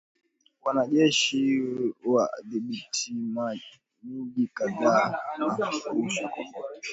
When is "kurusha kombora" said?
5.83-6.75